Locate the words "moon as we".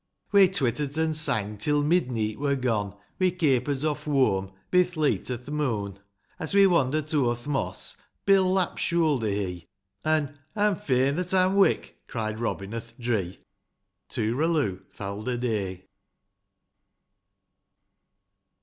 5.51-6.65